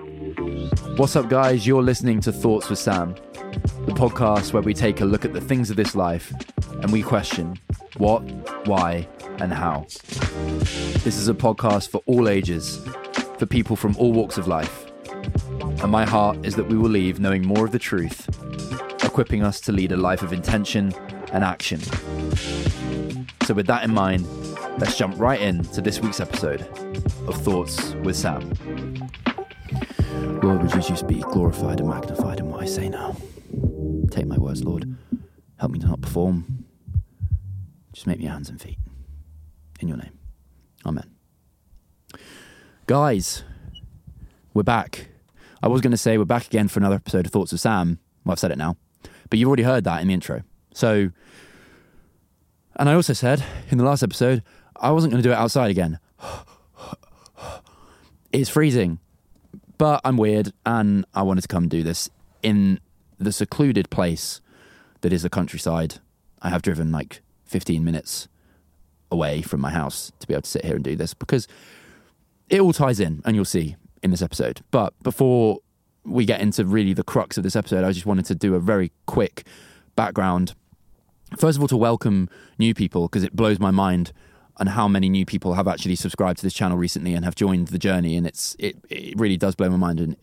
[0.00, 1.66] What's up, guys?
[1.66, 3.14] You're listening to Thoughts with Sam,
[3.84, 6.32] the podcast where we take a look at the things of this life
[6.80, 7.58] and we question
[7.98, 8.20] what,
[8.66, 9.06] why,
[9.40, 9.84] and how.
[11.04, 12.82] This is a podcast for all ages,
[13.38, 14.86] for people from all walks of life.
[15.82, 18.26] And my heart is that we will leave knowing more of the truth,
[19.04, 20.94] equipping us to lead a life of intention
[21.32, 21.80] and action.
[23.42, 24.26] So, with that in mind,
[24.78, 26.62] let's jump right in to this week's episode
[27.26, 28.50] of Thoughts with Sam.
[30.42, 33.14] Lord, would just be glorified and magnified in what I say now?
[34.10, 34.96] Take my words, Lord.
[35.58, 36.64] Help me to not perform.
[37.92, 38.78] Just make me hands and feet.
[39.80, 40.18] In your name.
[40.86, 41.10] Amen.
[42.86, 43.44] Guys,
[44.54, 45.08] we're back.
[45.62, 47.98] I was going to say we're back again for another episode of Thoughts of Sam.
[48.24, 48.78] Well, I've said it now.
[49.28, 50.42] But you've already heard that in the intro.
[50.72, 51.10] So,
[52.76, 54.42] and I also said in the last episode,
[54.74, 55.98] I wasn't going to do it outside again.
[58.32, 59.00] It's freezing.
[59.80, 62.10] But I'm weird and I wanted to come do this
[62.42, 62.80] in
[63.16, 64.42] the secluded place
[65.00, 66.00] that is the countryside.
[66.42, 68.28] I have driven like 15 minutes
[69.10, 71.48] away from my house to be able to sit here and do this because
[72.50, 74.60] it all ties in and you'll see in this episode.
[74.70, 75.60] But before
[76.04, 78.60] we get into really the crux of this episode, I just wanted to do a
[78.60, 79.46] very quick
[79.96, 80.52] background.
[81.38, 84.12] First of all, to welcome new people because it blows my mind
[84.60, 87.68] and how many new people have actually subscribed to this channel recently and have joined
[87.68, 88.16] the journey.
[88.16, 89.98] And it's it, it really does blow my mind.
[90.00, 90.16] And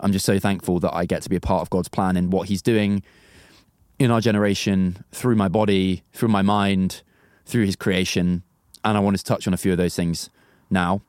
[0.00, 2.32] I'm just so thankful that I get to be a part of God's plan and
[2.32, 3.02] what He's doing
[3.98, 7.02] in our generation through my body, through my mind,
[7.44, 8.42] through His creation.
[8.84, 10.30] And I wanted to touch on a few of those things
[10.70, 11.02] now.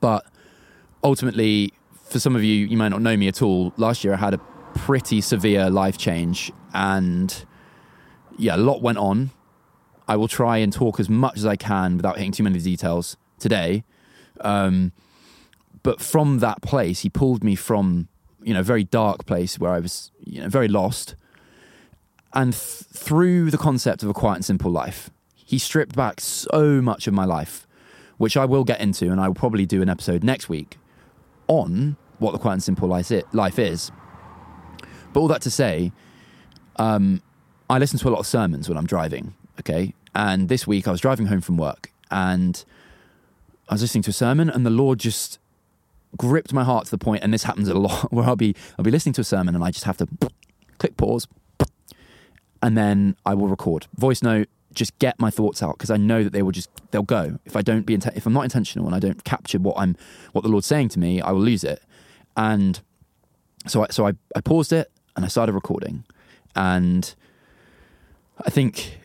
[0.00, 0.26] But
[1.04, 1.72] ultimately,
[2.08, 3.72] for some of you, you might not know me at all.
[3.76, 4.38] Last year, I had a
[4.74, 7.44] pretty severe life change, and
[8.38, 9.30] yeah, a lot went on
[10.10, 13.16] I will try and talk as much as I can without hitting too many details
[13.38, 13.84] today.
[14.40, 14.90] Um,
[15.84, 18.08] but from that place, he pulled me from
[18.42, 21.14] you know a very dark place where I was you know very lost,
[22.32, 26.82] and th- through the concept of a quiet and simple life, he stripped back so
[26.82, 27.68] much of my life,
[28.18, 30.76] which I will get into, and I will probably do an episode next week
[31.46, 33.92] on what the quiet and simple life is.
[35.12, 35.92] But all that to say,
[36.76, 37.22] um,
[37.68, 39.34] I listen to a lot of sermons when I'm driving.
[39.60, 42.64] Okay, and this week I was driving home from work and
[43.68, 45.38] I was listening to a sermon and the Lord just
[46.16, 48.84] gripped my heart to the point, and this happens a lot, where I'll be I'll
[48.84, 50.08] be listening to a sermon and I just have to
[50.78, 51.26] click pause,
[52.62, 53.86] and then I will record.
[53.96, 57.02] Voice note, just get my thoughts out because I know that they will just they'll
[57.02, 57.38] go.
[57.44, 59.96] If I don't be if I'm not intentional and I don't capture what I'm
[60.32, 61.82] what the Lord's saying to me, I will lose it,
[62.36, 62.80] and
[63.66, 66.04] so I, so I, I paused it and I started recording,
[66.54, 67.14] and
[68.44, 68.99] I think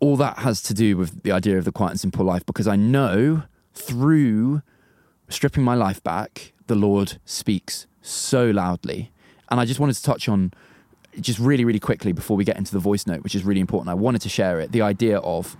[0.00, 2.68] all that has to do with the idea of the quiet and simple life because
[2.68, 3.42] I know
[3.74, 4.62] through
[5.28, 9.12] stripping my life back, the Lord speaks so loudly.
[9.50, 10.52] And I just wanted to touch on
[11.20, 13.90] just really, really quickly before we get into the voice note, which is really important.
[13.90, 15.56] I wanted to share it the idea of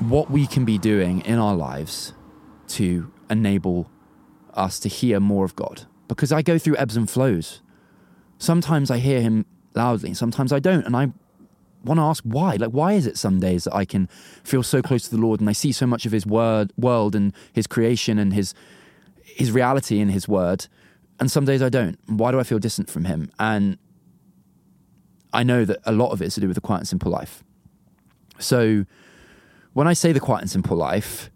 [0.00, 2.12] what we can be doing in our lives
[2.68, 3.90] to enable
[4.54, 5.86] us to hear more of God.
[6.08, 7.62] Because I go through ebbs and flows.
[8.38, 10.84] Sometimes I hear Him loudly, sometimes I don't.
[10.84, 11.12] And I
[11.84, 12.56] want to ask why.
[12.56, 14.08] Like, why is it some days that I can
[14.44, 17.14] feel so close to the Lord and I see so much of His word, world
[17.14, 18.54] and His creation and His
[19.22, 20.66] His reality in His word,
[21.20, 21.98] and some days I don't.
[22.06, 23.30] Why do I feel distant from Him?
[23.38, 23.78] And
[25.32, 27.10] I know that a lot of it is to do with the quiet and simple
[27.10, 27.42] life.
[28.38, 28.84] So,
[29.72, 31.30] when I say the quiet and simple life,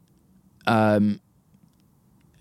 [0.66, 1.20] um,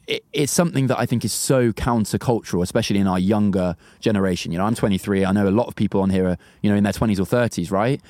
[0.08, 4.52] it, it's something that I think is so countercultural, especially in our younger generation.
[4.52, 5.26] You know, I'm 23.
[5.26, 7.24] I know a lot of people on here are, you know, in their 20s or
[7.24, 8.02] 30s, right?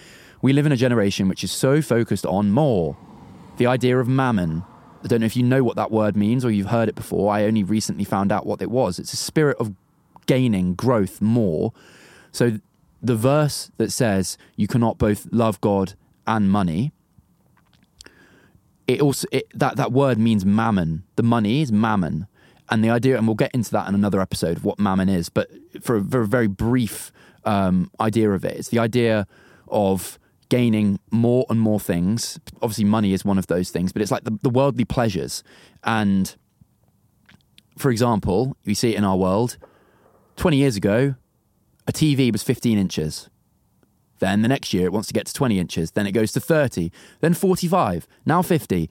[0.42, 2.98] We live in a generation which is so focused on more.
[3.58, 4.64] The idea of mammon.
[5.04, 7.32] I don't know if you know what that word means or you've heard it before.
[7.32, 9.00] I only recently found out what it was.
[9.00, 9.74] It's a spirit of
[10.26, 11.72] gaining, growth, more.
[12.32, 12.60] So
[13.02, 15.94] the verse that says you cannot both love God
[16.28, 16.92] and money
[18.88, 21.04] it also it, that that word means mammon.
[21.16, 22.28] The money is mammon,
[22.70, 25.30] and the idea, and we'll get into that in another episode of what mammon is.
[25.30, 25.50] But
[25.82, 27.12] for a, very brief
[27.44, 29.28] um, idea of it, it's the idea
[29.68, 30.20] of
[30.50, 32.40] gaining more and more things.
[32.62, 35.44] Obviously, money is one of those things, but it's like the, the worldly pleasures.
[35.84, 36.36] And
[37.78, 39.58] for example, we see it in our world.
[40.36, 41.16] Twenty years ago,
[41.88, 43.30] a TV was 15 inches.
[44.20, 45.92] Then the next year it wants to get to 20 inches.
[45.92, 46.92] Then it goes to 30.
[47.22, 48.08] Then 45.
[48.26, 48.90] Now 50.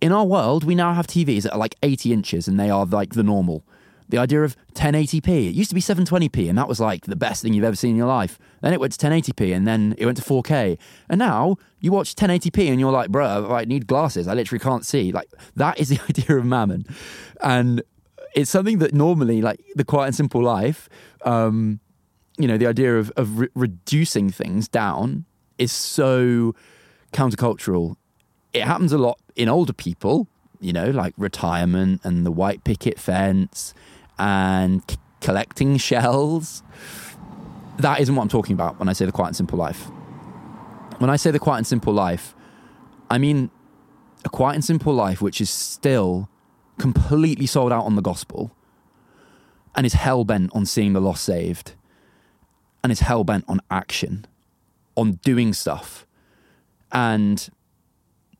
[0.00, 2.86] In our world, we now have TVs that are like 80 inches and they are
[2.86, 3.64] like the normal.
[4.08, 5.28] The idea of 1080p.
[5.28, 7.90] It used to be 720p and that was like the best thing you've ever seen
[7.90, 8.38] in your life.
[8.60, 10.78] Then it went to 1080p and then it went to 4K.
[11.08, 14.26] And now you watch 1080p and you're like, bruh, I need glasses.
[14.26, 15.12] I literally can't see.
[15.12, 16.86] Like that is the idea of mammon.
[17.40, 17.82] And
[18.34, 20.88] it's something that normally, like the quiet and simple life,
[21.24, 21.80] um,
[22.42, 25.24] you know, the idea of, of re- reducing things down
[25.58, 26.54] is so
[27.12, 27.96] countercultural.
[28.52, 30.26] It happens a lot in older people,
[30.60, 33.74] you know, like retirement and the white picket fence
[34.18, 36.62] and c- collecting shells.
[37.78, 39.90] That isn't what I'm talking about when I say the quiet and simple life.
[40.98, 42.34] When I say the quiet and simple life,
[43.10, 43.50] I mean
[44.24, 46.28] a quiet and simple life which is still
[46.78, 48.54] completely sold out on the gospel
[49.74, 51.74] and is hell bent on seeing the lost saved
[52.82, 54.26] and is hell bent on action,
[54.96, 56.06] on doing stuff.
[56.92, 57.48] And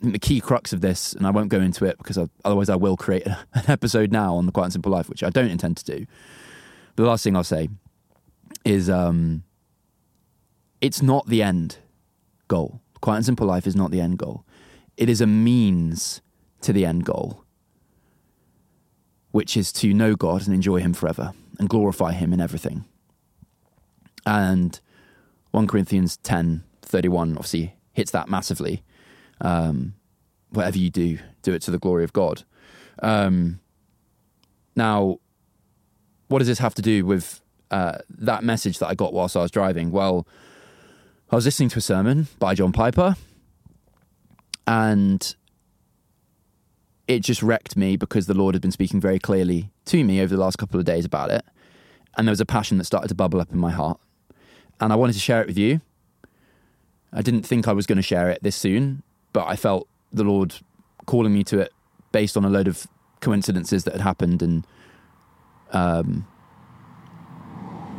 [0.00, 2.76] the key crux of this, and I won't go into it because I, otherwise I
[2.76, 5.76] will create an episode now on the Quiet and Simple Life, which I don't intend
[5.78, 6.06] to do.
[6.96, 7.68] The last thing I'll say
[8.64, 9.44] is um,
[10.80, 11.78] it's not the end
[12.48, 12.80] goal.
[13.00, 14.44] Quiet and Simple Life is not the end goal.
[14.96, 16.20] It is a means
[16.62, 17.44] to the end goal,
[19.30, 22.84] which is to know God and enjoy Him forever and glorify Him in everything.
[24.26, 24.78] And
[25.50, 28.82] 1 Corinthians 10 31 obviously hits that massively.
[29.40, 29.94] Um,
[30.50, 32.42] whatever you do, do it to the glory of God.
[33.00, 33.60] Um,
[34.76, 35.18] now,
[36.28, 37.40] what does this have to do with
[37.70, 39.90] uh, that message that I got whilst I was driving?
[39.90, 40.26] Well,
[41.30, 43.16] I was listening to a sermon by John Piper,
[44.66, 45.34] and
[47.06, 50.34] it just wrecked me because the Lord had been speaking very clearly to me over
[50.34, 51.44] the last couple of days about it.
[52.16, 54.00] And there was a passion that started to bubble up in my heart.
[54.80, 55.80] And I wanted to share it with you.
[57.12, 60.24] I didn't think I was going to share it this soon, but I felt the
[60.24, 60.54] Lord
[61.06, 61.72] calling me to it
[62.12, 62.86] based on a load of
[63.20, 64.42] coincidences that had happened.
[64.42, 64.66] And
[65.72, 66.26] um,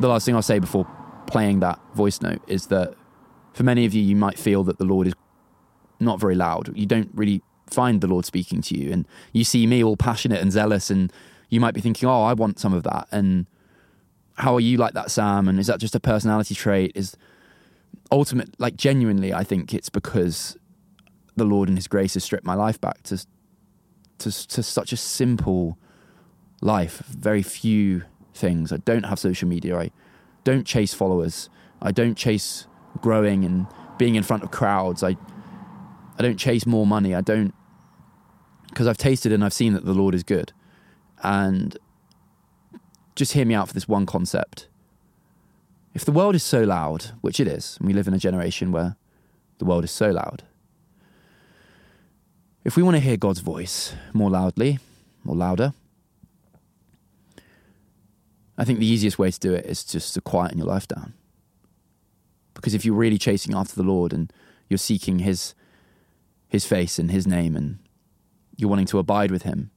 [0.00, 0.86] the last thing I'll say before
[1.26, 2.94] playing that voice note is that
[3.52, 5.14] for many of you, you might feel that the Lord is
[6.00, 6.76] not very loud.
[6.76, 8.92] You don't really find the Lord speaking to you.
[8.92, 11.12] And you see me all passionate and zealous, and
[11.48, 13.08] you might be thinking, oh, I want some of that.
[13.12, 13.46] And
[14.36, 15.48] how are you like that, Sam?
[15.48, 16.92] And is that just a personality trait?
[16.94, 17.16] Is
[18.10, 20.56] ultimate, like genuinely, I think it's because
[21.36, 23.24] the Lord and His grace has stripped my life back to
[24.18, 25.76] to, to such a simple
[26.60, 26.98] life.
[27.08, 28.72] Very few things.
[28.72, 29.78] I don't have social media.
[29.78, 29.90] I
[30.44, 31.50] don't chase followers.
[31.80, 32.66] I don't chase
[33.00, 33.66] growing and
[33.98, 35.02] being in front of crowds.
[35.02, 35.16] I
[36.18, 37.14] I don't chase more money.
[37.14, 37.54] I don't
[38.68, 40.52] because I've tasted and I've seen that the Lord is good.
[41.22, 41.76] And
[43.14, 44.68] just hear me out for this one concept.
[45.94, 48.72] If the world is so loud, which it is, and we live in a generation
[48.72, 48.96] where
[49.58, 50.42] the world is so loud,
[52.64, 54.78] if we want to hear God's voice more loudly,
[55.24, 55.74] more louder,
[58.56, 61.14] I think the easiest way to do it is just to quieten your life down.
[62.54, 64.32] Because if you're really chasing after the Lord and
[64.68, 65.54] you're seeking His
[66.48, 67.78] His face and His name and
[68.56, 69.70] you're wanting to abide with Him,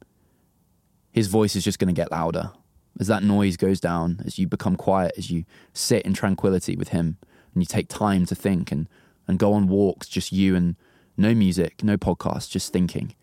[1.11, 2.51] His voice is just going to get louder
[2.99, 6.89] as that noise goes down, as you become quiet, as you sit in tranquility with
[6.89, 7.17] Him,
[7.53, 8.87] and you take time to think and,
[9.27, 10.75] and go on walks, just you and
[11.17, 13.15] no music, no podcast, just thinking,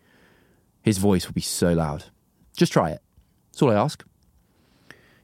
[0.81, 2.05] His voice will be so loud.
[2.55, 3.01] Just try it.
[3.51, 4.03] That's all I ask.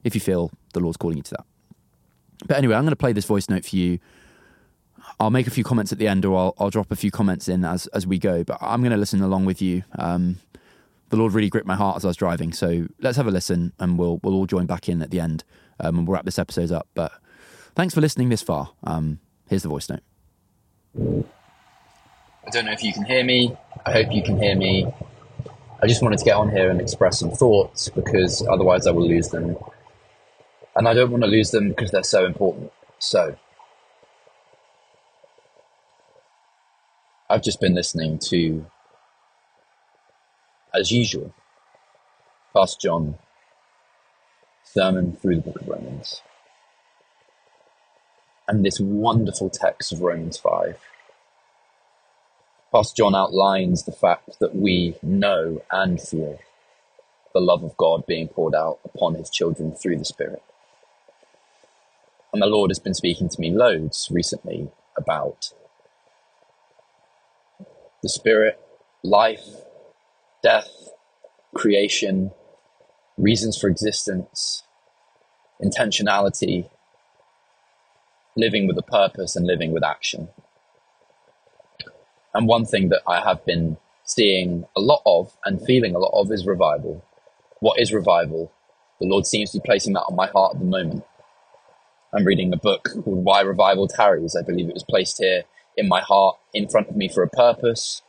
[0.02, 1.44] If you feel the Lord's calling you to that.
[2.46, 3.98] But anyway, I'm going to play this voice note for you.
[5.18, 7.48] I'll make a few comments at the end, or I'll, I'll drop a few comments
[7.48, 8.44] in as as we go.
[8.44, 9.82] But I'm going to listen along with you.
[9.98, 10.38] Um,
[11.10, 12.52] the Lord really gripped my heart as I was driving.
[12.52, 15.44] So let's have a listen, and we'll we'll all join back in at the end,
[15.78, 16.88] um, and we'll wrap this episode up.
[16.94, 17.12] But
[17.74, 18.70] thanks for listening this far.
[18.84, 20.02] Um, here's the voice note.
[22.46, 23.56] I don't know if you can hear me.
[23.84, 24.86] I hope you can hear me.
[25.82, 29.06] I just wanted to get on here and express some thoughts because otherwise I will
[29.06, 29.56] lose them.
[30.76, 32.70] And I don't want to lose them because they're so important.
[32.98, 33.36] So,
[37.28, 38.66] I've just been listening to
[40.74, 41.34] as usual,
[42.54, 43.18] Pastor John
[44.64, 46.22] sermon through the book of Romans.
[48.46, 50.78] And this wonderful text of Romans 5.
[52.72, 56.38] Pastor John outlines the fact that we know and feel
[57.34, 60.42] the love of God being poured out upon his children through the Spirit.
[62.32, 65.52] And the Lord has been speaking to me loads recently about
[68.02, 68.60] the Spirit,
[69.02, 69.46] life,
[70.42, 70.68] death,
[71.54, 72.30] creation,
[73.16, 74.62] reasons for existence,
[75.62, 76.68] intentionality,
[78.36, 80.28] living with a purpose and living with action.
[82.32, 86.12] And one thing that I have been seeing a lot of and feeling a lot
[86.14, 87.04] of is revival.
[87.60, 88.52] What is revival?
[89.00, 91.04] The Lord seems to be placing that on my heart at the moment.
[92.12, 94.36] I'm reading a book called Why Revival Tarries.
[94.36, 95.44] I believe it was placed here
[95.76, 98.02] in my heart, in front of me for a purpose,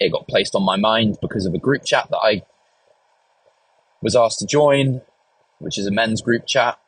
[0.00, 2.42] it got placed on my mind because of a group chat that I
[4.02, 5.02] was asked to join,
[5.58, 6.78] which is a men's group chat.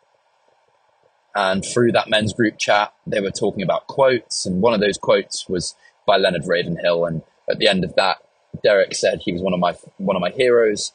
[1.35, 4.47] And through that men's group chat, they were talking about quotes.
[4.47, 5.75] And one of those quotes was
[6.07, 7.05] by Leonard Ravenhill.
[7.05, 8.19] And at the end of that,
[8.63, 10.93] Derek said he was one of my one of my heroes.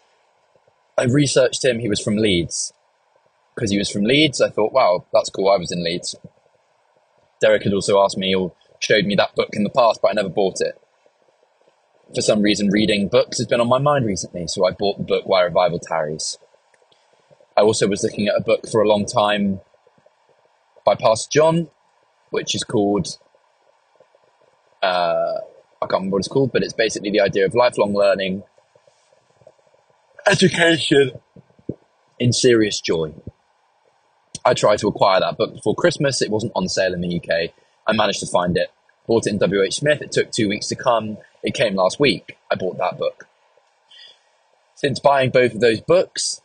[0.97, 1.79] I researched him.
[1.79, 2.73] He was from Leeds.
[3.55, 5.49] Because he was from Leeds, I thought, wow, that's cool.
[5.49, 6.15] I was in Leeds.
[7.41, 10.13] Derek had also asked me or showed me that book in the past, but I
[10.13, 10.79] never bought it.
[12.15, 15.03] For some reason, reading books has been on my mind recently, so I bought the
[15.03, 16.37] book Why Revival Tarries.
[17.57, 19.59] I also was looking at a book for a long time
[20.85, 21.69] by Pastor John,
[22.29, 23.17] which is called,
[24.81, 25.39] uh,
[25.81, 28.43] I can't remember what it's called, but it's basically the idea of lifelong learning,
[30.25, 31.11] education
[32.19, 33.13] in serious joy.
[34.45, 36.21] I tried to acquire that book before Christmas.
[36.21, 37.51] It wasn't on sale in the UK.
[37.85, 38.71] I managed to find it.
[39.07, 40.01] Bought it in WH Smith.
[40.01, 41.17] It took two weeks to come.
[41.47, 42.37] It came last week.
[42.51, 43.25] I bought that book.
[44.75, 46.41] Since buying both of those books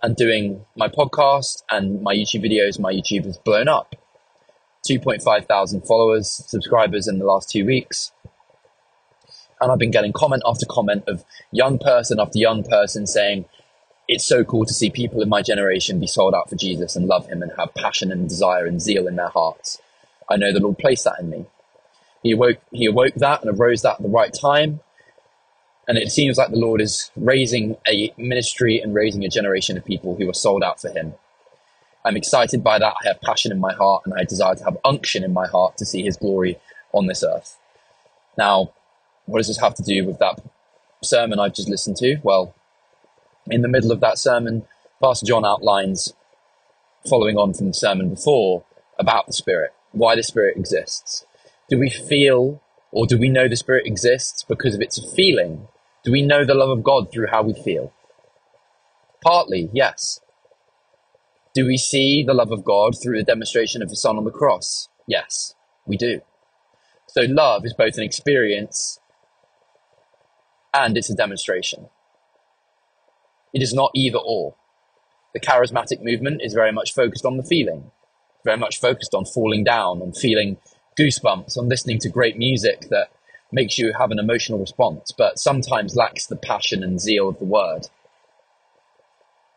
[0.00, 3.96] and doing my podcast and my YouTube videos, my YouTube has blown up.
[4.88, 8.12] 2.5 thousand followers, subscribers in the last two weeks.
[9.60, 13.46] And I've been getting comment after comment of young person after young person saying,
[14.06, 17.08] it's so cool to see people in my generation be sold out for Jesus and
[17.08, 19.82] love him and have passion and desire and zeal in their hearts.
[20.30, 21.46] I know the Lord placed that in me.
[22.22, 24.80] He awoke, he awoke that and arose that at the right time.
[25.88, 29.84] And it seems like the Lord is raising a ministry and raising a generation of
[29.84, 31.14] people who are sold out for him.
[32.04, 32.94] I'm excited by that.
[33.02, 35.76] I have passion in my heart and I desire to have unction in my heart
[35.78, 36.58] to see his glory
[36.92, 37.58] on this earth.
[38.38, 38.72] Now,
[39.26, 40.40] what does this have to do with that
[41.02, 42.18] sermon I've just listened to?
[42.22, 42.54] Well,
[43.48, 44.66] in the middle of that sermon,
[45.00, 46.12] Pastor John outlines,
[47.08, 48.64] following on from the sermon before,
[48.98, 51.24] about the Spirit, why the Spirit exists.
[51.70, 52.60] Do we feel
[52.90, 55.68] or do we know the Spirit exists because of its feeling?
[56.04, 57.92] Do we know the love of God through how we feel?
[59.22, 60.20] Partly, yes.
[61.54, 64.32] Do we see the love of God through the demonstration of the Son on the
[64.32, 64.88] cross?
[65.06, 65.54] Yes,
[65.86, 66.22] we do.
[67.06, 68.98] So love is both an experience
[70.74, 71.88] and it's a demonstration.
[73.52, 74.56] It is not either or.
[75.34, 77.92] The charismatic movement is very much focused on the feeling,
[78.44, 80.56] very much focused on falling down, and feeling
[80.98, 83.10] goosebumps, on listening to great music that
[83.52, 87.44] makes you have an emotional response, but sometimes lacks the passion and zeal of the
[87.44, 87.88] word.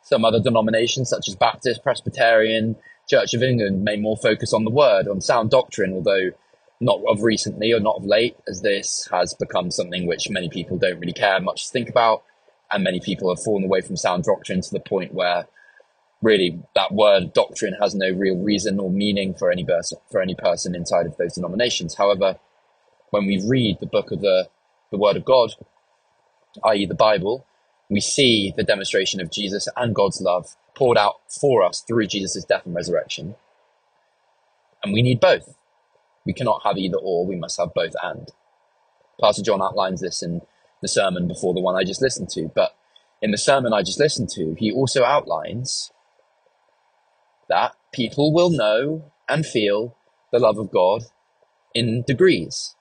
[0.01, 2.75] Some other denominations, such as Baptist, Presbyterian,
[3.09, 6.31] Church of England, may more focus on the word, on sound doctrine, although
[6.79, 10.77] not of recently or not of late, as this has become something which many people
[10.77, 12.23] don't really care much to think about
[12.73, 15.47] and many people have fallen away from sound doctrine to the point where
[16.23, 20.35] really that word doctrine has no real reason or meaning for any person for any
[20.35, 21.95] person inside of those denominations.
[21.95, 22.37] However,
[23.11, 24.49] when we read the book of the
[24.91, 25.53] the Word of God,
[26.65, 27.45] i.e., the Bible,
[27.89, 32.45] we see the demonstration of Jesus and God's love poured out for us through Jesus'
[32.45, 33.35] death and resurrection.
[34.83, 35.55] And we need both.
[36.25, 38.29] We cannot have either or, we must have both and.
[39.19, 40.41] Pastor John outlines this in
[40.81, 42.51] the sermon before the one I just listened to.
[42.53, 42.75] But
[43.21, 45.92] in the sermon I just listened to, he also outlines
[47.49, 49.95] that people will know and feel
[50.31, 51.03] the love of God
[51.73, 52.75] in degrees.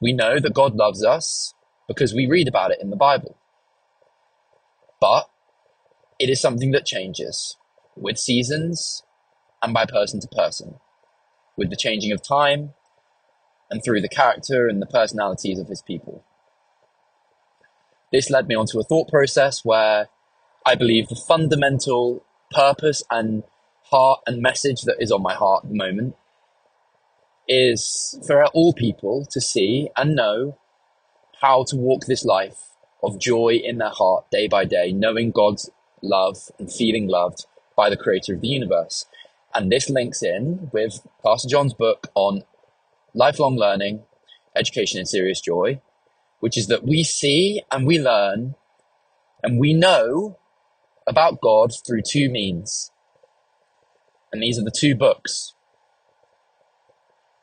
[0.00, 1.54] We know that God loves us
[1.88, 3.36] because we read about it in the Bible.
[5.00, 5.28] But
[6.18, 7.56] it is something that changes
[7.96, 9.02] with seasons
[9.62, 10.76] and by person to person,
[11.56, 12.74] with the changing of time
[13.70, 16.24] and through the character and the personalities of his people.
[18.12, 20.08] This led me onto a thought process where
[20.66, 22.24] I believe the fundamental
[22.54, 23.42] purpose and
[23.84, 26.16] heart and message that is on my heart at the moment
[27.46, 30.56] is for all people to see and know
[31.40, 32.70] how to walk this life
[33.02, 35.70] of joy in their heart day by day, knowing God's
[36.02, 37.46] love and feeling loved
[37.76, 39.06] by the creator of the universe.
[39.54, 42.44] And this links in with Pastor John's book on
[43.12, 44.04] lifelong learning,
[44.56, 45.80] education in serious joy,
[46.40, 48.54] which is that we see and we learn
[49.42, 50.38] and we know
[51.06, 52.90] about God through two means.
[54.32, 55.54] And these are the two books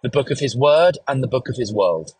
[0.03, 2.15] the book of His Word and the book of His world.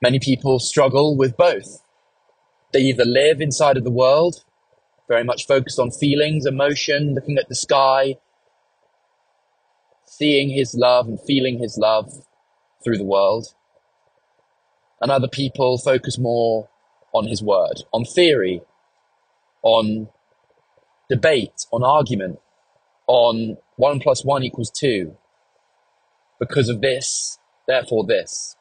[0.00, 1.82] Many people struggle with both.
[2.72, 4.44] They either live inside of the world,
[5.08, 8.18] very much focused on feelings, emotion, looking at the sky,
[10.04, 12.24] seeing His love and feeling His love,
[12.84, 13.48] through the world.
[15.00, 16.68] And other people focus more
[17.14, 18.60] on his word, on theory,
[19.62, 20.08] on
[21.08, 22.40] debate, on argument,
[23.06, 25.16] on one plus one equals two.
[26.38, 28.56] Because of this, therefore this.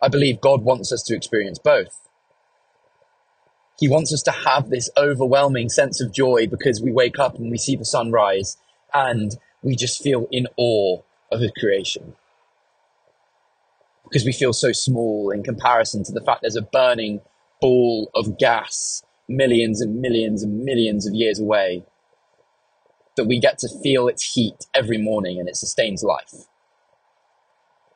[0.00, 2.08] I believe God wants us to experience both.
[3.78, 7.50] He wants us to have this overwhelming sense of joy because we wake up and
[7.50, 8.56] we see the sunrise
[8.92, 11.00] and we just feel in awe
[11.30, 12.14] of His creation.
[14.08, 17.20] Because we feel so small in comparison to the fact there's a burning
[17.60, 21.84] ball of gas millions and millions and millions of years away
[23.16, 26.46] that we get to feel its heat every morning and it sustains life.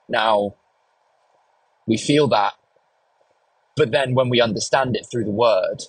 [0.08, 0.56] Now,
[1.86, 2.54] we feel that,
[3.76, 5.82] but then when we understand it through the word,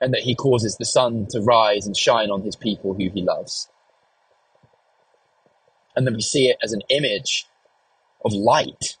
[0.00, 3.22] and that he causes the sun to rise and shine on his people who he
[3.22, 3.68] loves,
[5.96, 7.46] and then we see it as an image
[8.24, 8.96] of light.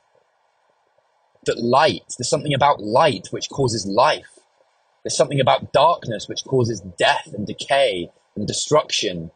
[1.46, 4.38] That light, there's something about light which causes life.
[5.02, 9.30] There's something about darkness which causes death and decay and destruction.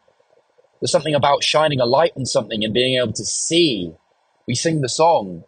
[0.79, 3.93] There's something about shining a light on something and being able to see.
[4.47, 5.43] We sing the song.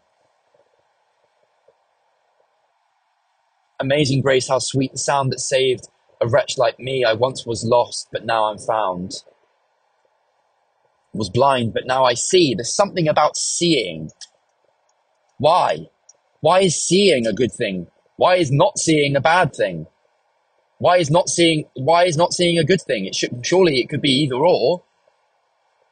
[3.79, 5.87] Amazing grace, how sweet the sound that saved
[6.21, 7.03] a wretch like me.
[7.03, 9.23] I once was lost, but now I'm found.
[11.13, 12.53] Was blind, but now I see.
[12.53, 14.11] There's something about seeing.
[15.39, 15.89] Why?
[16.41, 17.87] Why is seeing a good thing?
[18.17, 19.87] Why is not seeing a bad thing?
[20.79, 23.05] Why is not seeing why is not seeing a good thing?
[23.05, 24.83] It should surely it could be either or.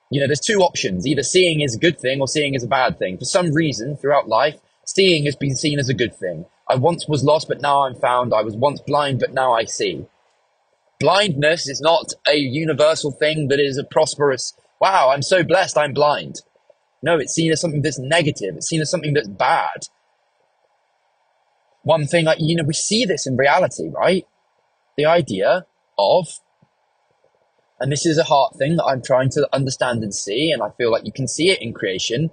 [0.09, 1.05] You know, there's two options.
[1.05, 3.19] Either seeing is a good thing or seeing is a bad thing.
[3.19, 6.47] For some reason, throughout life, seeing has been seen as a good thing.
[6.67, 8.33] I once was lost, but now I'm found.
[8.33, 10.07] I was once blind, but now I see.
[10.99, 15.93] Blindness is not a universal thing that is a prosperous, wow, I'm so blessed, I'm
[15.93, 16.41] blind.
[17.01, 18.57] No, it's seen as something that's negative.
[18.57, 19.87] It's seen as something that's bad.
[21.89, 24.23] One thing, like, you know, we see this in reality, right?
[24.95, 25.65] The idea
[25.97, 26.27] of
[27.79, 30.69] and this is a heart thing that I'm trying to understand and see, and I
[30.69, 32.29] feel like you can see it in creation.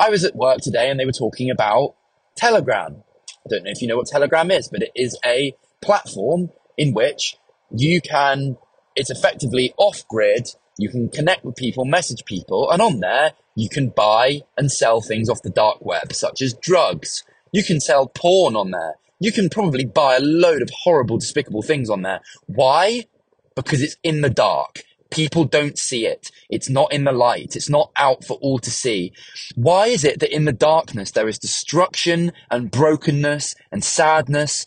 [0.00, 1.94] I was at work today and they were talking about
[2.34, 3.04] Telegram.
[3.46, 6.92] I don't know if you know what Telegram is, but it is a platform in
[6.92, 7.36] which
[7.70, 8.56] you can,
[8.96, 10.48] it's effectively off grid.
[10.76, 15.00] You can connect with people, message people, and on there, you can buy and sell
[15.00, 17.22] things off the dark web, such as drugs.
[17.52, 18.94] You can sell porn on there.
[19.20, 22.20] You can probably buy a load of horrible, despicable things on there.
[22.46, 23.06] Why?
[23.54, 24.82] because it's in the dark.
[25.10, 26.30] People don't see it.
[26.48, 27.54] It's not in the light.
[27.54, 29.12] It's not out for all to see.
[29.54, 34.66] Why is it that in the darkness there is destruction and brokenness and sadness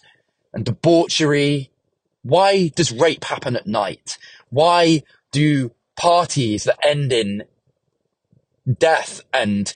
[0.54, 1.72] and debauchery?
[2.22, 4.18] Why does rape happen at night?
[4.50, 7.44] Why do parties that end in
[8.78, 9.74] death and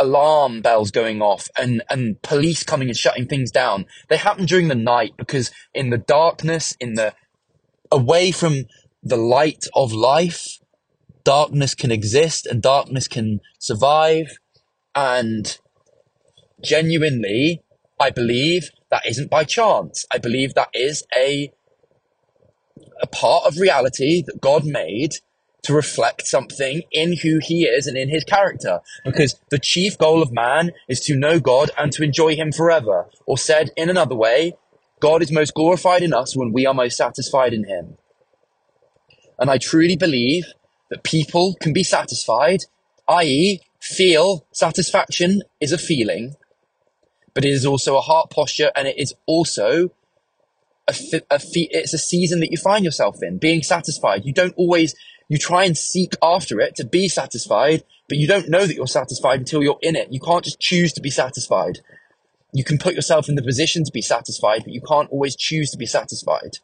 [0.00, 3.86] alarm bells going off and, and police coming and shutting things down.
[4.08, 7.14] They happen during the night because in the darkness, in the
[7.92, 8.64] away from
[9.02, 10.58] the light of life,
[11.22, 14.38] darkness can exist and darkness can survive.
[14.94, 15.58] And
[16.64, 17.62] genuinely,
[18.00, 20.06] I believe that isn't by chance.
[20.12, 21.52] I believe that is a,
[23.02, 25.16] a part of reality that God made
[25.62, 28.80] to reflect something in who he is and in his character.
[29.04, 33.06] Because the chief goal of man is to know God and to enjoy him forever.
[33.26, 34.54] Or said in another way,
[35.00, 37.96] God is most glorified in us when we are most satisfied in Him.
[39.38, 40.44] And I truly believe
[40.90, 42.64] that people can be satisfied,
[43.08, 46.36] i.e., feel satisfaction is a feeling,
[47.32, 49.90] but it is also a heart posture and it is also
[50.86, 50.94] a,
[51.30, 54.26] a it's a season that you find yourself in, being satisfied.
[54.26, 54.94] You don't always,
[55.30, 58.86] you try and seek after it to be satisfied, but you don't know that you're
[58.86, 60.12] satisfied until you're in it.
[60.12, 61.80] You can't just choose to be satisfied
[62.52, 65.70] you can put yourself in the position to be satisfied, but you can't always choose
[65.70, 66.58] to be satisfied.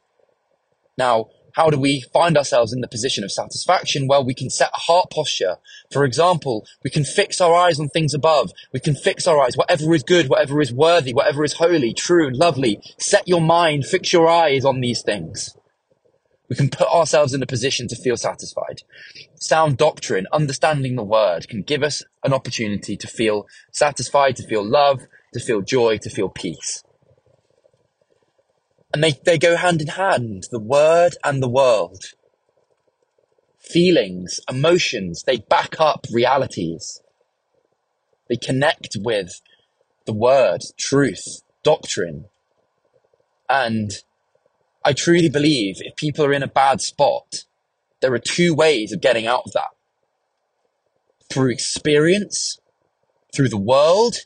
[0.98, 4.06] Now, how do we find ourselves in the position of satisfaction?
[4.06, 5.56] Well, we can set a heart posture.
[5.90, 8.52] For example, we can fix our eyes on things above.
[8.72, 12.30] We can fix our eyes, whatever is good, whatever is worthy, whatever is holy, true,
[12.30, 12.80] lovely.
[12.98, 15.56] Set your mind, fix your eyes on these things.
[16.48, 18.82] We can put ourselves in a position to feel satisfied.
[19.34, 24.64] Sound doctrine, understanding the word can give us an opportunity to feel satisfied, to feel
[24.64, 25.02] love,
[25.34, 26.84] to feel joy, to feel peace.
[28.94, 32.04] And they, they go hand in hand, the word and the world.
[33.58, 37.02] Feelings, emotions, they back up realities.
[38.28, 39.40] They connect with
[40.06, 42.26] the word, truth, doctrine.
[43.48, 43.90] And
[44.86, 47.44] I truly believe if people are in a bad spot,
[48.00, 49.70] there are two ways of getting out of that.
[51.28, 52.60] Through experience,
[53.34, 54.18] through the world,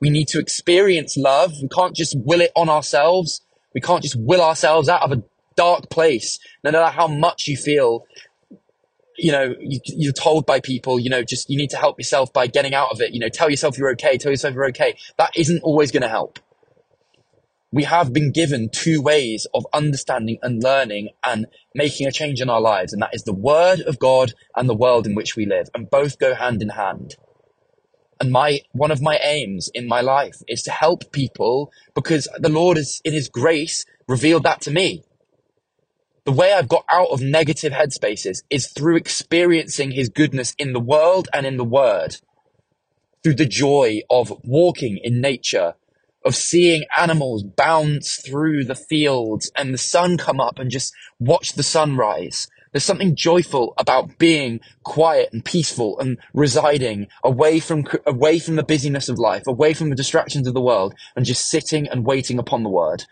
[0.00, 1.54] we need to experience love.
[1.62, 3.40] We can't just will it on ourselves.
[3.74, 5.22] We can't just will ourselves out of a
[5.56, 6.38] dark place.
[6.62, 8.04] No matter how much you feel
[9.16, 12.32] you know, you, you're told by people, you know, just you need to help yourself
[12.32, 13.14] by getting out of it.
[13.14, 14.96] You know, tell yourself you're okay, tell yourself you're okay.
[15.16, 16.38] That isn't always going to help.
[17.74, 22.48] We have been given two ways of understanding and learning and making a change in
[22.48, 25.44] our lives, and that is the Word of God and the world in which we
[25.44, 27.16] live, and both go hand in hand.
[28.20, 32.48] And my one of my aims in my life is to help people because the
[32.48, 35.02] Lord is in His grace revealed that to me
[36.24, 40.80] the way I've got out of negative headspaces is through experiencing his goodness in the
[40.80, 42.16] world and in the word.
[43.22, 45.74] Through the joy of walking in nature,
[46.24, 51.52] of seeing animals bounce through the fields and the sun come up and just watch
[51.52, 52.48] the sunrise.
[52.72, 58.64] There's something joyful about being quiet and peaceful and residing away from, away from the
[58.64, 62.38] busyness of life, away from the distractions of the world and just sitting and waiting
[62.38, 63.04] upon the word,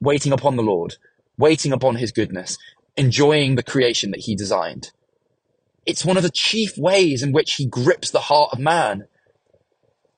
[0.00, 0.96] waiting upon the Lord
[1.40, 2.58] waiting upon his goodness,
[2.96, 4.92] enjoying the creation that he designed.
[5.86, 9.06] It's one of the chief ways in which he grips the heart of man.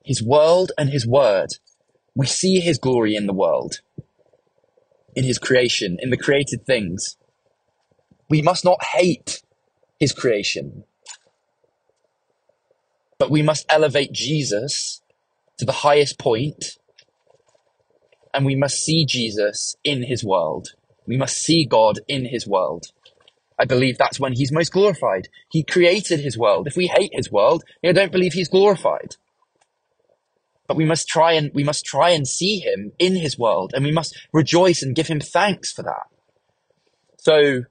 [0.04, 1.50] His world and his word.
[2.14, 3.80] We see his glory in the world,
[5.14, 7.16] in his creation, in the created things.
[8.28, 9.42] We must not hate
[10.00, 10.84] his creation,
[13.18, 15.02] but we must elevate Jesus
[15.58, 16.78] to the highest point,
[18.34, 20.68] and we must see Jesus in his world.
[21.06, 22.86] We must see God in his world.
[23.58, 25.28] I believe that's when he's most glorified.
[25.50, 26.66] He created his world.
[26.66, 29.16] If we hate his world, I don't believe he's glorified.
[30.72, 33.84] But we must try and we must try and see him in his world, and
[33.84, 36.04] we must rejoice and give him thanks for that.
[37.18, 37.64] So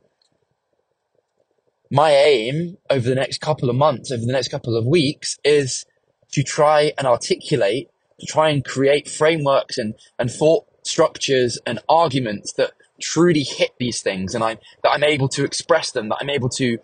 [1.89, 5.83] my aim over the next couple of months, over the next couple of weeks, is
[6.33, 12.53] to try and articulate, to try and create frameworks and, and thought structures and arguments
[12.53, 16.29] that truly hit these things and I'm, that I'm able to express them, that I'm
[16.29, 16.77] able to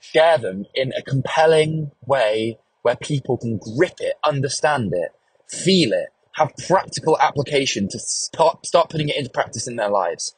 [0.00, 5.12] share them in a compelling way where people can grip it, understand it,
[5.50, 10.34] feel it, have practical application to start, start putting it into practice in their lives.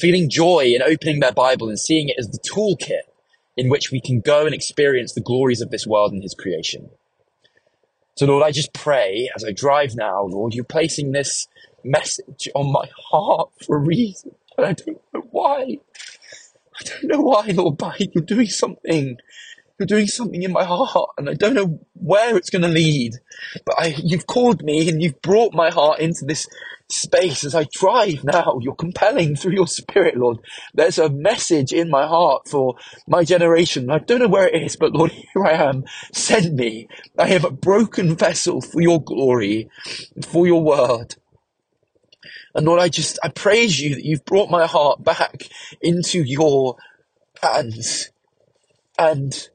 [0.00, 3.08] Feeling joy in opening their Bible and seeing it as the toolkit
[3.56, 6.90] in which we can go and experience the glories of this world and His creation.
[8.16, 11.48] So, Lord, I just pray as I drive now, Lord, you're placing this
[11.84, 14.34] message on my heart for a reason.
[14.56, 15.78] And I don't know why.
[16.78, 19.18] I don't know why, Lord, but you're doing something.
[19.78, 23.14] You're doing something in my heart, and I don't know where it's going to lead.
[23.66, 26.46] But I, you've called me and you've brought my heart into this
[26.88, 28.58] space as I drive now.
[28.62, 30.38] You're compelling through your spirit, Lord.
[30.72, 33.90] There's a message in my heart for my generation.
[33.90, 35.84] I don't know where it is, but Lord, here I am.
[36.12, 36.88] Send me.
[37.18, 39.68] I am a broken vessel for your glory,
[40.26, 41.16] for your word.
[42.54, 45.48] And Lord, I just, I praise you that you've brought my heart back
[45.82, 46.76] into your
[47.42, 48.10] hands.
[48.98, 49.48] And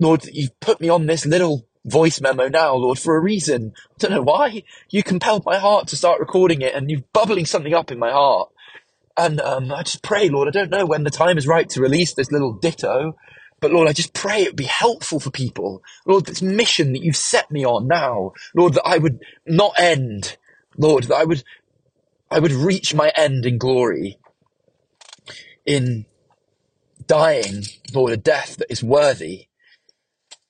[0.00, 3.72] Lord, you've put me on this little voice memo now, Lord, for a reason.
[3.76, 4.62] I don't know why.
[4.90, 8.10] You compelled my heart to start recording it and you're bubbling something up in my
[8.10, 8.50] heart.
[9.16, 11.80] And um, I just pray, Lord, I don't know when the time is right to
[11.80, 13.16] release this little ditto,
[13.60, 15.82] but Lord, I just pray it would be helpful for people.
[16.04, 20.36] Lord, this mission that you've set me on now, Lord, that I would not end.
[20.76, 21.44] Lord, that I would
[22.30, 24.18] I would reach my end in glory
[25.64, 26.06] in
[27.06, 29.46] dying, Lord, a death that is worthy,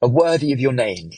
[0.05, 1.13] a worthy of your name.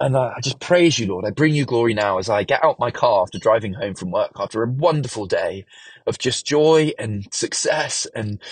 [0.00, 1.24] And I just praise you, Lord.
[1.24, 4.10] I bring you glory now as I get out my car after driving home from
[4.10, 5.66] work after a wonderful day
[6.06, 8.42] of just joy and success and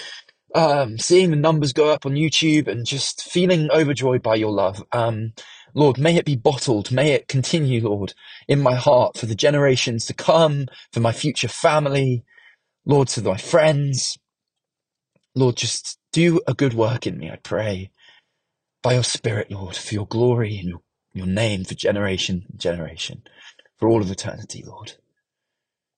[0.55, 4.83] um, seeing the numbers go up on YouTube and just feeling overjoyed by your love.
[4.93, 5.35] Um,
[5.75, 6.93] Lord, may it be bottled.
[6.93, 8.15] May it continue, Lord,
[8.49, 12.25] in my heart for the generations to come, for my future family,
[12.87, 14.19] Lord, to my friends.
[15.35, 17.91] Lord, just do a good work in me, I pray.
[18.83, 20.81] By your Spirit, Lord, for your glory and your,
[21.13, 23.23] your name for generation and generation,
[23.79, 24.95] for all of eternity, Lord.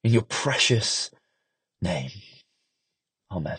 [0.03, 1.11] In your precious
[1.81, 2.11] name.
[3.31, 3.59] Amen.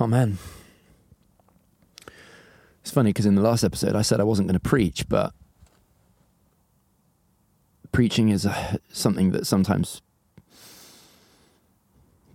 [0.00, 0.38] Oh man.
[2.80, 5.32] It's funny because in the last episode I said I wasn't going to preach, but
[7.92, 10.02] preaching is a, something that sometimes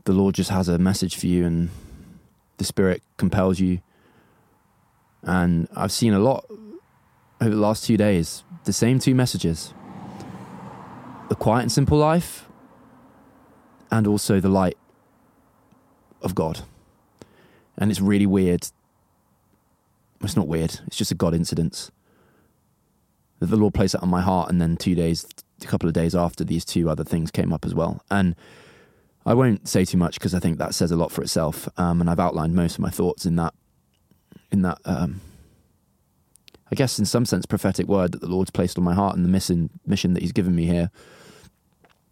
[0.06, 1.70] the Lord just has a message for you and
[2.58, 3.82] the Spirit compels you.
[5.24, 6.46] And I've seen a lot
[7.42, 9.74] over the last two days the same two messages
[11.30, 12.48] the quiet and simple life,
[13.92, 14.78] and also the light
[16.24, 16.62] of God.
[17.78, 18.68] And it's really weird.
[20.22, 21.92] It's not weird, it's just a God incidence.
[23.40, 25.26] That the Lord placed that on my heart, and then two days,
[25.62, 28.04] a couple of days after, these two other things came up as well.
[28.12, 28.36] And
[29.30, 32.02] I won't say too much because I think that says a lot for itself, um,
[32.02, 33.54] and I've outlined most of my thoughts in that,
[34.52, 35.22] in that, um,
[36.72, 39.24] I guess, in some sense, prophetic word that the Lord's placed on my heart and
[39.24, 40.90] the mission mission that He's given me here.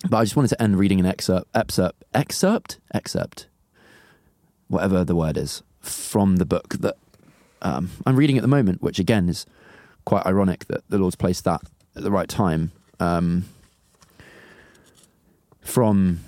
[0.07, 3.47] But I just wanted to end reading an excerpt, excerpt, excerpt, excerpt,
[4.67, 6.97] whatever the word is, from the book that
[7.63, 9.47] um, I'm reading at the moment, which again is
[10.05, 11.61] quite ironic that the Lord's placed that
[11.95, 12.73] at the right time.
[12.99, 13.45] Um,
[15.67, 16.21] from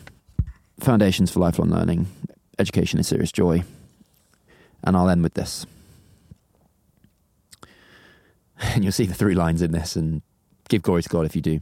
[0.80, 2.08] Foundations for Lifelong Learning,
[2.58, 3.64] Education is Serious Joy.
[4.84, 5.66] And I'll end with this.
[8.62, 10.22] And you'll see the three lines in this, and
[10.68, 11.62] give glory to God if you do.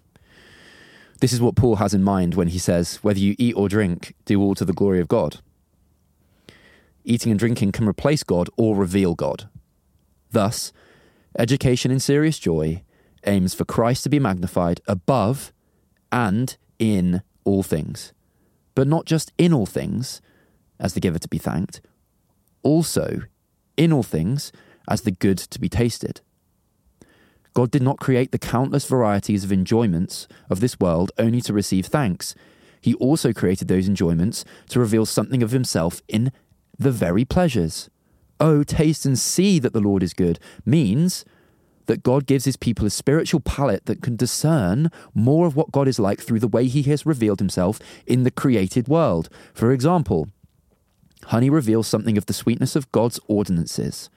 [1.19, 4.15] This is what Paul has in mind when he says, Whether you eat or drink,
[4.25, 5.39] do all to the glory of God.
[7.03, 9.47] Eating and drinking can replace God or reveal God.
[10.31, 10.73] Thus,
[11.37, 12.83] education in serious joy
[13.25, 15.53] aims for Christ to be magnified above
[16.11, 18.13] and in all things,
[18.77, 20.21] but not just in all things,
[20.79, 21.81] as the giver to be thanked,
[22.61, 23.21] also
[23.75, 24.51] in all things,
[24.87, 26.21] as the good to be tasted.
[27.55, 31.87] God did not create the countless varieties of enjoyments of this world only to receive
[31.87, 32.35] thanks.
[32.79, 36.31] He also created those enjoyments to reveal something of himself in
[36.77, 37.89] the very pleasures.
[38.39, 40.37] Oh, taste and see that the Lord is good
[40.67, 41.25] means
[41.87, 45.87] that God gives his people a spiritual palate that can discern more of what God
[45.87, 49.29] is like through the way he has revealed himself in the created world.
[49.53, 50.29] For example,
[51.25, 54.09] honey reveals something of the sweetness of God's ordinances.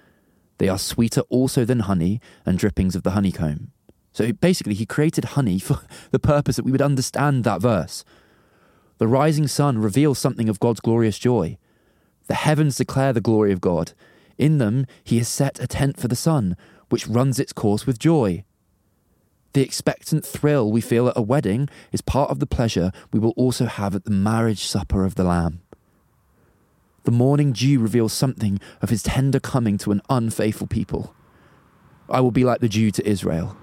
[0.59, 3.70] They are sweeter also than honey and drippings of the honeycomb.
[4.12, 5.80] So basically, he created honey for
[6.11, 8.04] the purpose that we would understand that verse.
[8.98, 11.56] The rising sun reveals something of God's glorious joy.
[12.26, 13.92] The heavens declare the glory of God.
[14.37, 16.56] In them, he has set a tent for the sun,
[16.90, 18.44] which runs its course with joy.
[19.53, 23.35] The expectant thrill we feel at a wedding is part of the pleasure we will
[23.37, 25.62] also have at the marriage supper of the Lamb.
[27.05, 31.14] The morning dew reveals something of his tender coming to an unfaithful people.
[32.09, 33.57] I will be like the dew to Israel.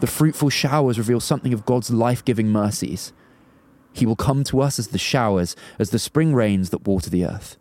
[0.00, 3.12] The fruitful showers reveal something of God's life giving mercies.
[3.92, 7.24] He will come to us as the showers, as the spring rains that water the
[7.24, 7.56] earth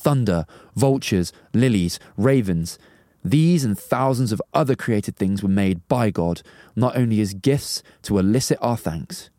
[0.00, 2.78] thunder, vultures, lilies, ravens.
[3.22, 6.42] These and thousands of other created things were made by God,
[6.74, 9.30] not only as gifts to elicit our thanks,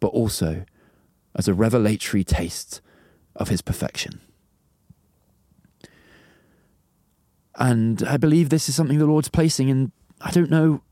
[0.00, 0.64] but also
[1.36, 2.80] as a revelatory taste
[3.36, 4.20] of His perfection.
[7.54, 10.82] And I believe this is something the Lord's placing, and I don't know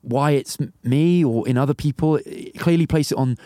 [0.00, 2.16] why it's me or in other people.
[2.16, 3.36] It clearly place it on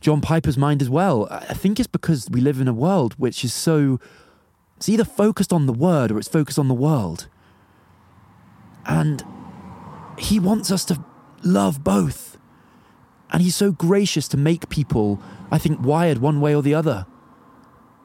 [0.00, 1.28] John Piper's mind as well.
[1.30, 3.98] I think it's because we live in a world which is so
[4.76, 7.28] it's either focused on the word or it's focused on the world.
[8.86, 9.24] And
[10.18, 11.02] he wants us to
[11.42, 12.36] love both.
[13.30, 17.06] And he's so gracious to make people, I think, wired one way or the other.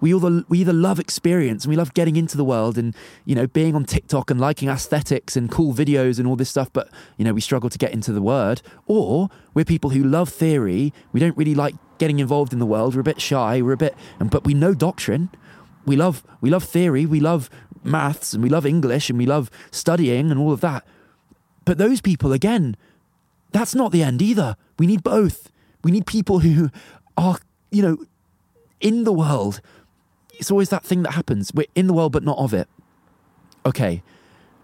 [0.01, 3.35] We either, we either love experience and we love getting into the world and, you
[3.35, 6.89] know, being on TikTok and liking aesthetics and cool videos and all this stuff, but,
[7.17, 8.61] you know, we struggle to get into the word.
[8.85, 10.93] Or we're people who love theory.
[11.11, 12.95] We don't really like getting involved in the world.
[12.95, 13.61] We're a bit shy.
[13.61, 15.29] We're a bit, but we know doctrine
[15.85, 17.49] we love we love theory, we love
[17.83, 20.85] maths, and we love English, and we love studying and all of that.
[21.65, 22.75] But those people, again,
[23.51, 24.55] that's not the end either.
[24.77, 25.51] We need both.
[25.83, 26.69] We need people who
[27.17, 27.39] are,
[27.71, 27.97] you know,
[28.79, 29.61] in the world.
[30.33, 31.51] It's always that thing that happens.
[31.53, 32.67] We're in the world, but not of it.
[33.65, 34.03] Okay,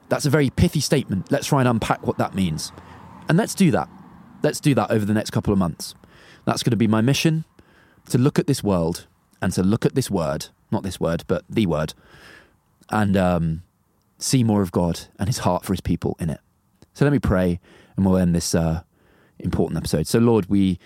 [0.09, 1.31] that's a very pithy statement.
[1.31, 2.71] Let's try and unpack what that means.
[3.27, 3.89] And let's do that.
[4.43, 5.95] Let's do that over the next couple of months.
[6.45, 7.45] That's going to be my mission
[8.09, 9.07] to look at this world
[9.41, 11.93] and to look at this word not this word, but the word,
[12.89, 13.63] and um,
[14.17, 16.39] see more of God and his heart for his people in it.
[16.93, 17.59] So let me pray
[17.95, 18.81] and we'll end this uh,
[19.39, 20.07] important episode.
[20.07, 20.79] So, Lord, we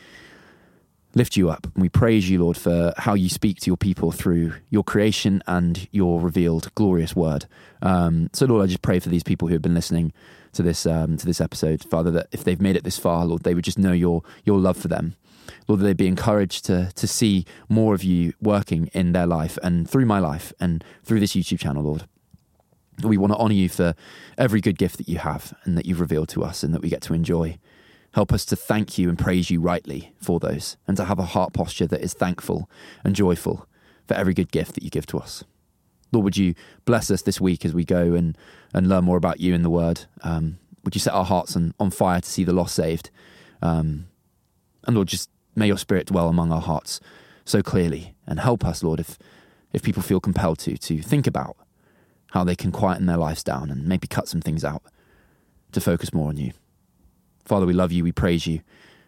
[1.16, 4.12] lift you up and we praise you, Lord, for how you speak to your people
[4.12, 7.46] through your creation and your revealed glorious word.
[7.82, 10.14] Um, so, Lord, I just pray for these people who have been listening
[10.54, 13.44] to this um, to this episode, Father, that if they've made it this far, Lord,
[13.44, 15.16] they would just know your your love for them
[15.68, 19.58] Lord, that they be encouraged to, to see more of you working in their life
[19.64, 22.06] and through my life and through this YouTube channel, Lord.
[23.04, 23.96] We want to honor you for
[24.38, 26.90] every good gift that you have and that you've revealed to us and that we
[26.90, 27.58] get to enjoy.
[28.14, 31.24] Help us to thank you and praise you rightly for those and to have a
[31.24, 32.70] heart posture that is thankful
[33.04, 33.68] and joyful
[34.08, 35.44] for every good gift that you give to us.
[36.12, 38.38] Lord, would you bless us this week as we go and,
[38.74, 40.06] and learn more about you in the Word?
[40.24, 43.12] Um, would you set our hearts on, on fire to see the lost saved?
[43.62, 44.08] Um,
[44.86, 47.02] and Lord, just May your spirit dwell among our hearts
[47.44, 49.20] so clearly and help us, Lord, if,
[49.74, 51.58] if people feel compelled to, to think about
[52.32, 54.84] how they can quieten their lives down and maybe cut some things out
[55.74, 56.54] to focus more on you.
[57.44, 58.62] Father, we love you, we praise you,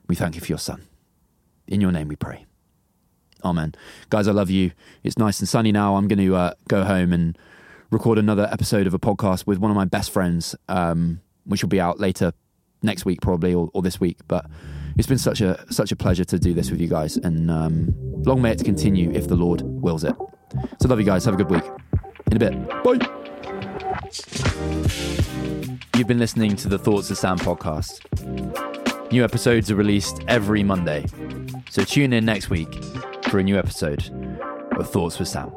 [0.08, 0.88] we thank you for your Son.
[1.68, 2.46] In your name we pray.
[3.46, 3.74] Amen.
[4.10, 4.72] Guys, I love you.
[5.04, 5.96] It's nice and sunny now.
[5.96, 7.38] I'm going to uh, go home and
[7.92, 11.70] record another episode of a podcast with one of my best friends, um, which will
[11.70, 12.34] be out later
[12.84, 14.18] next week, probably, or, or, this week.
[14.28, 14.46] But
[14.98, 17.94] it's been such a such a pleasure to do this with you guys, and um,
[18.24, 20.16] long may it continue if the Lord wills it.
[20.82, 21.26] So, love you guys.
[21.26, 21.64] Have a good week.
[22.32, 22.84] In a bit.
[22.84, 23.00] Bye.
[25.98, 28.02] You've been listening to the Thoughts of Sam podcast.
[29.12, 31.06] New episodes are released every Monday,
[31.70, 32.74] so tune in next week
[33.26, 34.10] for a new episode
[34.78, 35.52] of Thoughts with Sam.